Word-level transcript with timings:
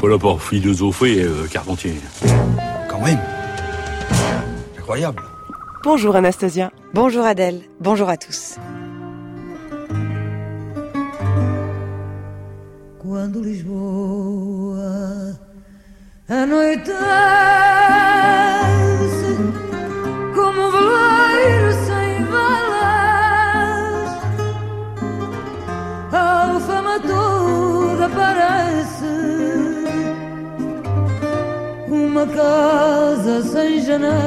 pas 0.00 0.08
là 0.08 0.18
pour 0.18 0.42
philosopher, 0.42 1.22
euh, 1.22 1.46
Carpentier. 1.46 1.94
Quand 2.88 3.00
même. 3.00 3.18
Incroyable. 4.78 5.22
Bonjour 5.84 6.16
Anastasia. 6.16 6.72
Bonjour 6.94 7.24
Adèle. 7.24 7.60
Bonjour 7.80 8.08
à 8.08 8.16
tous. 8.16 8.56
Quando 12.98 13.42
Lisboa 13.42 14.00
uma 32.20 32.26
casa 32.26 33.42
sem 33.42 33.80
janelas, 33.82 34.18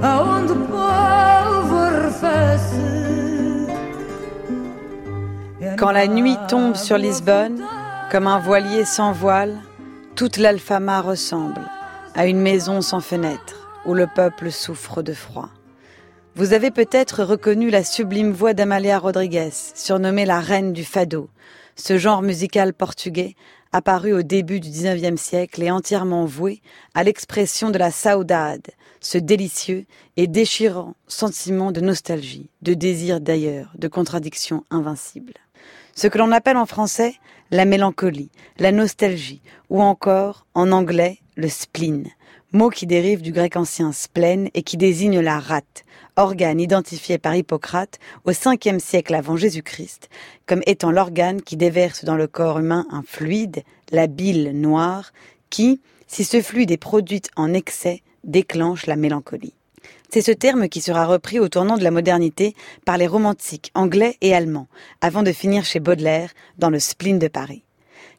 aonde 0.00 0.52
o 0.52 0.56
povo 0.66 1.76
arrefece. 1.76 2.84
Quand 5.78 5.90
la 5.90 6.06
nuit 6.06 6.38
tombe 6.48 6.76
sur 6.76 6.98
Lisbonne, 6.98 7.64
comme 8.10 8.28
un 8.28 8.38
voilier 8.38 8.84
sans 8.84 9.12
voile, 9.12 9.58
toute 10.14 10.36
l'Alfama 10.36 11.00
ressemble 11.00 11.62
à 12.14 12.26
une 12.26 12.40
maison 12.40 12.80
sans 12.80 13.00
fenêtre 13.00 13.68
où 13.84 13.94
le 13.94 14.06
peuple 14.06 14.52
souffre 14.52 15.02
de 15.02 15.12
froid. 15.12 15.48
Vous 16.36 16.52
avez 16.52 16.70
peut-être 16.70 17.24
reconnu 17.24 17.70
la 17.70 17.82
sublime 17.84 18.30
voix 18.32 18.54
d'Amalia 18.54 18.98
Rodrigues, 18.98 19.52
surnommée 19.74 20.24
la 20.24 20.40
reine 20.40 20.72
du 20.72 20.84
fado, 20.84 21.28
ce 21.76 21.98
genre 21.98 22.22
musical 22.22 22.74
portugais 22.74 23.34
apparu 23.72 24.12
au 24.12 24.22
début 24.22 24.60
du 24.60 24.70
XIXe 24.70 25.20
siècle 25.20 25.62
et 25.62 25.70
entièrement 25.70 26.24
voué 26.26 26.62
à 26.94 27.02
l'expression 27.02 27.70
de 27.70 27.78
la 27.78 27.90
saudade, 27.90 28.68
ce 29.00 29.18
délicieux 29.18 29.86
et 30.16 30.28
déchirant 30.28 30.94
sentiment 31.08 31.72
de 31.72 31.80
nostalgie, 31.80 32.48
de 32.62 32.74
désir 32.74 33.20
d'ailleurs, 33.20 33.72
de 33.76 33.88
contradiction 33.88 34.64
invincible. 34.70 35.34
Ce 35.96 36.06
que 36.06 36.18
l'on 36.18 36.32
appelle 36.32 36.56
en 36.56 36.66
français 36.66 37.14
la 37.50 37.64
mélancolie, 37.64 38.30
la 38.58 38.72
nostalgie, 38.72 39.42
ou 39.70 39.82
encore, 39.82 40.46
en 40.54 40.72
anglais, 40.72 41.18
le 41.36 41.48
spleen, 41.48 42.08
mot 42.52 42.70
qui 42.70 42.86
dérive 42.86 43.22
du 43.22 43.32
grec 43.32 43.56
ancien 43.56 43.92
spleen 43.92 44.48
et 44.54 44.62
qui 44.62 44.76
désigne 44.76 45.20
la 45.20 45.38
rate, 45.38 45.84
organe 46.16 46.60
identifié 46.60 47.18
par 47.18 47.34
Hippocrate 47.34 47.98
au 48.24 48.30
5e 48.30 48.78
siècle 48.78 49.14
avant 49.14 49.36
Jésus-Christ 49.36 50.08
comme 50.46 50.62
étant 50.66 50.90
l'organe 50.90 51.42
qui 51.42 51.56
déverse 51.56 52.04
dans 52.04 52.16
le 52.16 52.26
corps 52.26 52.58
humain 52.58 52.86
un 52.90 53.02
fluide, 53.02 53.64
la 53.90 54.06
bile 54.06 54.52
noire, 54.54 55.12
qui, 55.50 55.80
si 56.06 56.24
ce 56.24 56.40
fluide 56.40 56.70
est 56.70 56.76
produit 56.76 57.22
en 57.36 57.52
excès, 57.52 58.02
déclenche 58.22 58.86
la 58.86 58.96
mélancolie. 58.96 59.54
C'est 60.10 60.22
ce 60.22 60.30
terme 60.30 60.68
qui 60.68 60.80
sera 60.80 61.06
repris 61.06 61.40
au 61.40 61.48
tournant 61.48 61.76
de 61.76 61.82
la 61.82 61.90
modernité 61.90 62.54
par 62.84 62.98
les 62.98 63.08
romantiques 63.08 63.72
anglais 63.74 64.16
et 64.20 64.32
allemands, 64.32 64.68
avant 65.00 65.24
de 65.24 65.32
finir 65.32 65.64
chez 65.64 65.80
Baudelaire 65.80 66.32
dans 66.56 66.70
le 66.70 66.78
spleen 66.78 67.18
de 67.18 67.26
Paris. 67.26 67.63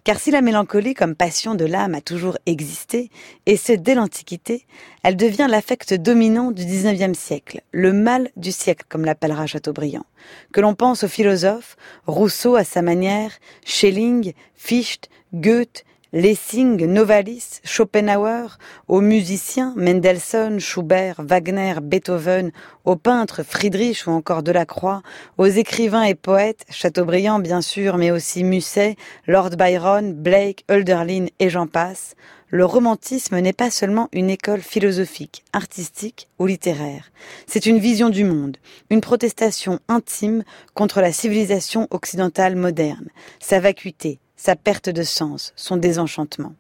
Car 0.03 0.19
si 0.19 0.30
la 0.30 0.41
mélancolie 0.41 0.94
comme 0.94 1.16
passion 1.16 1.55
de 1.55 1.66
l'âme 1.66 1.95
a 1.95 2.02
toujours 2.02 2.38
existé, 2.45 3.09
et 3.45 3.58
ce 3.58 3.73
dès 3.73 3.95
l'Antiquité, 3.95 4.66
elle 5.03 5.16
devient 5.16 5.47
l'affect 5.50 5.94
dominant 5.94 6.52
du 6.52 6.64
XIXe 6.64 7.17
siècle, 7.17 7.61
le 7.72 7.91
mal 7.91 8.30
du 8.36 8.52
siècle 8.52 8.86
comme 8.88 9.06
l'appellera 9.06 9.47
Chateaubriand. 9.47 10.06
Que 10.53 10.61
l'on 10.61 10.75
pense 10.75 11.03
aux 11.03 11.08
philosophes, 11.08 11.75
Rousseau 12.06 12.56
à 12.56 12.63
sa 12.63 12.81
manière, 12.81 13.31
Schelling, 13.66 14.33
Fichte, 14.56 15.09
Goethe, 15.33 15.86
Lessing, 16.16 16.85
Novalis, 16.85 17.59
Schopenhauer, 17.66 18.58
aux 18.88 19.02
musiciens 19.02 19.73
Mendelssohn, 19.75 20.62
Schubert, 20.62 21.16
Wagner, 21.19 21.73
Beethoven, 21.84 22.53
aux 22.85 22.95
peintres 22.95 23.44
Friedrich 23.44 24.07
ou 24.07 24.12
encore 24.12 24.41
Delacroix, 24.41 25.01
aux 25.38 25.47
écrivains 25.47 26.03
et 26.03 26.16
poètes, 26.16 26.63
Chateaubriand 26.69 27.40
bien 27.40 27.59
sûr, 27.59 27.97
mais 27.97 28.12
aussi 28.12 28.45
Musset, 28.45 28.95
Lord 29.28 29.57
Byron, 29.57 30.13
Blake, 30.13 30.63
Hölderlin 30.72 31.25
et 31.40 31.50
j'en 31.50 31.67
passe, 31.67 32.16
le 32.47 32.63
romantisme 32.63 33.38
n'est 33.38 33.51
pas 33.51 33.69
seulement 33.69 34.07
une 34.13 34.29
école 34.29 34.61
philosophique, 34.61 35.44
artistique 35.51 36.29
ou 36.40 36.45
littéraire. 36.45 37.11
C'est 37.45 37.66
une 37.66 37.79
vision 37.79 38.07
du 38.07 38.23
monde, 38.23 38.56
une 38.90 39.01
protestation 39.01 39.79
intime 39.90 40.45
contre 40.75 41.01
la 41.01 41.11
civilisation 41.11 41.90
occidentale 41.91 42.56
moderne, 42.56 43.09
sa 43.41 43.59
vacuité, 43.59 44.19
sa 44.35 44.56
perte 44.56 44.90
de 44.90 45.03
sens, 45.03 45.53
son 45.56 45.78
désenchantement. 45.78 46.53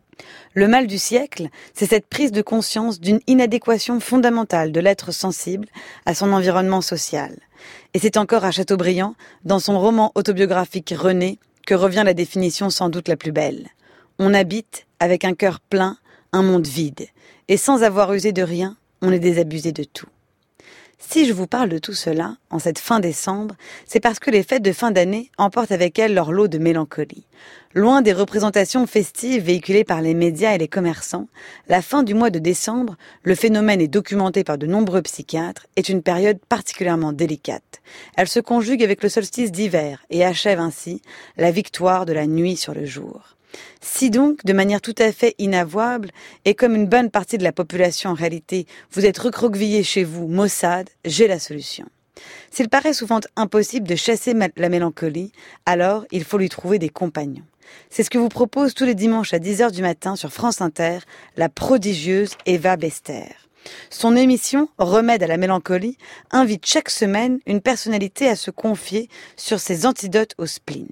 Le 0.53 0.67
mal 0.67 0.87
du 0.87 0.97
siècle, 0.97 1.49
c'est 1.73 1.89
cette 1.89 2.07
prise 2.07 2.31
de 2.31 2.41
conscience 2.41 2.99
d'une 2.99 3.19
inadéquation 3.27 3.99
fondamentale 3.99 4.71
de 4.71 4.79
l'être 4.79 5.11
sensible 5.11 5.67
à 6.05 6.15
son 6.15 6.31
environnement 6.31 6.81
social. 6.81 7.37
Et 7.93 7.99
c'est 7.99 8.17
encore 8.17 8.45
à 8.45 8.51
Chateaubriand, 8.51 9.15
dans 9.43 9.59
son 9.59 9.79
roman 9.79 10.11
autobiographique 10.15 10.93
René, 10.97 11.39
que 11.65 11.75
revient 11.75 12.03
la 12.05 12.13
définition 12.13 12.69
sans 12.69 12.89
doute 12.89 13.07
la 13.07 13.17
plus 13.17 13.31
belle. 13.31 13.67
On 14.19 14.33
habite, 14.33 14.85
avec 14.99 15.25
un 15.25 15.33
cœur 15.33 15.59
plein, 15.59 15.97
un 16.31 16.43
monde 16.43 16.67
vide, 16.67 17.07
et 17.47 17.57
sans 17.57 17.83
avoir 17.83 18.13
usé 18.13 18.31
de 18.31 18.43
rien, 18.43 18.77
on 19.01 19.11
est 19.11 19.19
désabusé 19.19 19.71
de 19.71 19.83
tout. 19.83 20.07
Si 20.97 21.25
je 21.25 21.33
vous 21.33 21.47
parle 21.47 21.69
de 21.69 21.77
tout 21.77 21.93
cela, 21.93 22.37
en 22.49 22.59
cette 22.59 22.79
fin 22.79 22.99
décembre, 22.99 23.55
c'est 23.85 23.99
parce 23.99 24.19
que 24.19 24.31
les 24.31 24.43
fêtes 24.43 24.63
de 24.63 24.71
fin 24.71 24.91
d'année 24.91 25.29
emportent 25.37 25.71
avec 25.71 25.99
elles 25.99 26.13
leur 26.13 26.31
lot 26.31 26.47
de 26.47 26.57
mélancolie. 26.57 27.25
Loin 27.73 28.01
des 28.01 28.13
représentations 28.13 28.87
festives 28.87 29.43
véhiculées 29.43 29.83
par 29.83 30.01
les 30.01 30.13
médias 30.13 30.55
et 30.55 30.57
les 30.57 30.69
commerçants, 30.69 31.27
la 31.67 31.81
fin 31.81 32.03
du 32.03 32.13
mois 32.13 32.29
de 32.29 32.39
décembre, 32.39 32.95
le 33.23 33.35
phénomène 33.35 33.81
est 33.81 33.89
documenté 33.89 34.45
par 34.45 34.57
de 34.57 34.65
nombreux 34.65 35.01
psychiatres, 35.01 35.67
est 35.75 35.89
une 35.89 36.01
période 36.01 36.39
particulièrement 36.47 37.11
délicate. 37.11 37.81
Elle 38.15 38.29
se 38.29 38.39
conjugue 38.39 38.83
avec 38.83 39.03
le 39.03 39.09
solstice 39.09 39.51
d'hiver 39.51 40.05
et 40.09 40.23
achève 40.23 40.59
ainsi 40.59 41.01
la 41.35 41.51
victoire 41.51 42.05
de 42.05 42.13
la 42.13 42.27
nuit 42.27 42.55
sur 42.55 42.73
le 42.73 42.85
jour. 42.85 43.35
Si 43.81 44.09
donc, 44.09 44.43
de 44.45 44.53
manière 44.53 44.81
tout 44.81 44.95
à 44.97 45.11
fait 45.11 45.35
inavouable, 45.37 46.09
et 46.45 46.55
comme 46.55 46.75
une 46.75 46.87
bonne 46.87 47.11
partie 47.11 47.37
de 47.37 47.43
la 47.43 47.51
population 47.51 48.11
en 48.11 48.13
réalité, 48.13 48.65
vous 48.91 49.05
êtes 49.05 49.17
recroquevillé 49.17 49.83
chez 49.83 50.03
vous, 50.03 50.27
Mossad, 50.27 50.89
j'ai 51.05 51.27
la 51.27 51.39
solution. 51.39 51.85
S'il 52.51 52.69
paraît 52.69 52.93
souvent 52.93 53.19
impossible 53.35 53.87
de 53.87 53.95
chasser 53.95 54.33
la 54.55 54.69
mélancolie, 54.69 55.31
alors 55.65 56.05
il 56.11 56.23
faut 56.23 56.37
lui 56.37 56.49
trouver 56.49 56.79
des 56.79 56.89
compagnons. 56.89 57.43
C'est 57.89 58.03
ce 58.03 58.09
que 58.09 58.17
vous 58.17 58.29
propose 58.29 58.73
tous 58.73 58.85
les 58.85 58.95
dimanches 58.95 59.33
à 59.33 59.39
10h 59.39 59.71
du 59.71 59.81
matin 59.81 60.15
sur 60.15 60.31
France 60.31 60.61
Inter, 60.61 60.99
la 61.35 61.49
prodigieuse 61.49 62.35
Eva 62.45 62.77
Bester. 62.77 63.25
Son 63.89 64.15
émission 64.15 64.69
Remède 64.77 65.23
à 65.23 65.27
la 65.27 65.37
mélancolie 65.37 65.97
invite 66.31 66.65
chaque 66.65 66.89
semaine 66.89 67.39
une 67.45 67.61
personnalité 67.61 68.27
à 68.29 68.35
se 68.35 68.51
confier 68.51 69.09
sur 69.35 69.59
ses 69.59 69.85
antidotes 69.85 70.35
au 70.37 70.45
spleen. 70.45 70.89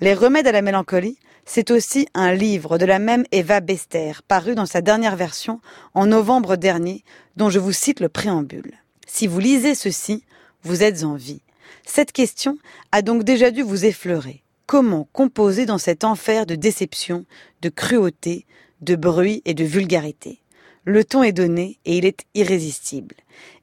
Les 0.00 0.14
remèdes 0.14 0.46
à 0.46 0.52
la 0.52 0.62
mélancolie, 0.62 1.18
c'est 1.46 1.70
aussi 1.70 2.08
un 2.12 2.34
livre 2.34 2.76
de 2.76 2.84
la 2.84 2.98
même 2.98 3.24
Eva 3.32 3.60
Bester, 3.60 4.12
paru 4.28 4.54
dans 4.54 4.66
sa 4.66 4.82
dernière 4.82 5.16
version 5.16 5.60
en 5.94 6.06
novembre 6.06 6.56
dernier, 6.56 7.04
dont 7.36 7.48
je 7.48 7.60
vous 7.60 7.72
cite 7.72 8.00
le 8.00 8.08
préambule. 8.08 8.74
Si 9.06 9.26
vous 9.26 9.38
lisez 9.38 9.74
ceci, 9.74 10.24
vous 10.64 10.82
êtes 10.82 11.04
en 11.04 11.14
vie. 11.14 11.40
Cette 11.86 12.12
question 12.12 12.58
a 12.90 13.00
donc 13.00 13.22
déjà 13.22 13.52
dû 13.52 13.62
vous 13.62 13.84
effleurer. 13.84 14.42
Comment 14.66 15.08
composer 15.12 15.64
dans 15.64 15.78
cet 15.78 16.02
enfer 16.02 16.44
de 16.44 16.56
déception, 16.56 17.24
de 17.62 17.68
cruauté, 17.68 18.44
de 18.80 18.96
bruit 18.96 19.42
et 19.44 19.54
de 19.54 19.64
vulgarité? 19.64 20.40
Le 20.86 21.04
ton 21.04 21.24
est 21.24 21.32
donné 21.32 21.78
et 21.84 21.98
il 21.98 22.06
est 22.06 22.20
irrésistible. 22.34 23.16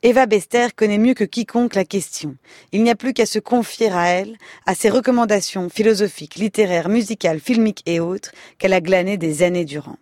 Eva 0.03 0.25
Bester 0.25 0.67
connaît 0.75 0.97
mieux 0.97 1.13
que 1.13 1.23
quiconque 1.23 1.73
la 1.73 1.85
question. 1.85 2.35
Il 2.73 2.83
n'y 2.83 2.89
a 2.89 2.95
plus 2.95 3.13
qu'à 3.13 3.25
se 3.25 3.39
confier 3.39 3.89
à 3.91 4.07
elle, 4.07 4.37
à 4.65 4.75
ses 4.75 4.89
recommandations 4.89 5.69
philosophiques, 5.69 6.35
littéraires, 6.35 6.89
musicales, 6.89 7.39
filmiques 7.39 7.81
et 7.85 8.01
autres 8.01 8.33
qu'elle 8.59 8.73
a 8.73 8.81
glanées 8.81 9.17
des 9.17 9.41
années 9.41 9.63
durant. 9.63 9.97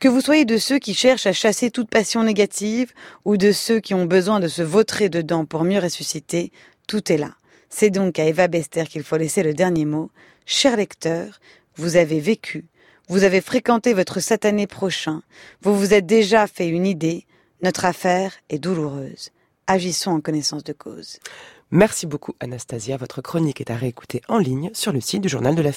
Que 0.00 0.08
vous 0.08 0.22
soyez 0.22 0.46
de 0.46 0.56
ceux 0.56 0.78
qui 0.78 0.94
cherchent 0.94 1.26
à 1.26 1.34
chasser 1.34 1.70
toute 1.70 1.90
passion 1.90 2.22
négative 2.22 2.92
ou 3.26 3.36
de 3.36 3.52
ceux 3.52 3.80
qui 3.80 3.92
ont 3.92 4.06
besoin 4.06 4.40
de 4.40 4.48
se 4.48 4.62
vautrer 4.62 5.10
dedans 5.10 5.44
pour 5.44 5.64
mieux 5.64 5.78
ressusciter, 5.78 6.50
tout 6.86 7.12
est 7.12 7.18
là. 7.18 7.34
C'est 7.68 7.90
donc 7.90 8.18
à 8.18 8.24
Eva 8.24 8.48
Bester 8.48 8.84
qu'il 8.84 9.02
faut 9.02 9.16
laisser 9.18 9.42
le 9.42 9.52
dernier 9.52 9.84
mot. 9.84 10.10
Cher 10.46 10.76
lecteur, 10.76 11.40
vous 11.76 11.96
avez 11.96 12.20
vécu, 12.20 12.64
vous 13.08 13.24
avez 13.24 13.40
fréquenté 13.40 13.92
votre 13.92 14.20
satané 14.20 14.66
prochain, 14.66 15.22
vous 15.62 15.76
vous 15.76 15.92
êtes 15.92 16.06
déjà 16.06 16.46
fait 16.46 16.68
une 16.68 16.86
idée, 16.86 17.26
notre 17.62 17.84
affaire 17.84 18.32
est 18.48 18.58
douloureuse. 18.58 19.30
Agissons 19.66 20.10
en 20.10 20.20
connaissance 20.20 20.64
de 20.64 20.72
cause. 20.72 21.18
Merci 21.70 22.06
beaucoup 22.06 22.34
Anastasia, 22.40 22.96
votre 22.96 23.20
chronique 23.20 23.60
est 23.60 23.70
à 23.70 23.76
réécouter 23.76 24.22
en 24.28 24.38
ligne 24.38 24.70
sur 24.74 24.92
le 24.92 25.00
site 25.00 25.22
du 25.22 25.28
journal 25.28 25.54
de 25.54 25.62
la 25.62 25.72